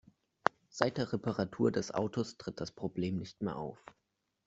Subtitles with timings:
[0.69, 3.79] Seit der Reparatur des Autos tritt das Problem nicht mehr auf.